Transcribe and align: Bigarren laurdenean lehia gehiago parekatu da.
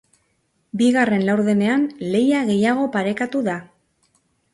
Bigarren 0.79 1.25
laurdenean 1.27 1.83
lehia 2.15 2.39
gehiago 2.47 2.87
parekatu 2.97 3.43
da. 3.49 3.59